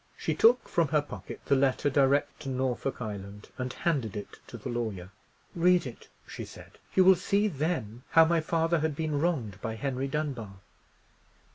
She 0.17 0.33
took 0.33 0.67
from 0.67 0.87
her 0.87 1.03
pocket 1.03 1.41
the 1.45 1.55
letter 1.55 1.87
directed 1.87 2.39
to 2.45 2.49
Norfolk 2.49 3.03
Island, 3.03 3.49
and 3.59 3.71
handed 3.71 4.17
it 4.17 4.39
to 4.47 4.57
the 4.57 4.67
lawyer. 4.67 5.11
"Read 5.53 5.85
it," 5.85 6.07
she 6.25 6.43
said; 6.43 6.79
"you 6.95 7.03
will 7.05 7.13
see 7.13 7.47
then 7.47 8.01
how 8.09 8.25
my 8.25 8.41
father 8.41 8.79
had 8.79 8.95
been 8.95 9.19
wronged 9.19 9.61
by 9.61 9.75
Henry 9.75 10.07
Dunbar." 10.07 10.53